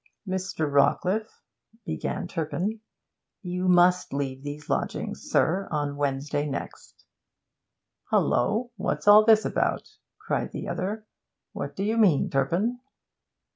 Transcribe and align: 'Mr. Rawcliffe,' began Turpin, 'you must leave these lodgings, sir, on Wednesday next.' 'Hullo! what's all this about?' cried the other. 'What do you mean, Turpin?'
'Mr. 0.27 0.67
Rawcliffe,' 0.67 1.43
began 1.85 2.27
Turpin, 2.27 2.79
'you 3.43 3.67
must 3.67 4.11
leave 4.13 4.41
these 4.41 4.67
lodgings, 4.67 5.29
sir, 5.29 5.67
on 5.69 5.95
Wednesday 5.95 6.47
next.' 6.49 7.05
'Hullo! 8.09 8.71
what's 8.77 9.07
all 9.07 9.23
this 9.25 9.45
about?' 9.45 9.87
cried 10.17 10.53
the 10.53 10.67
other. 10.67 11.05
'What 11.51 11.75
do 11.75 11.83
you 11.83 11.97
mean, 11.97 12.31
Turpin?' 12.31 12.79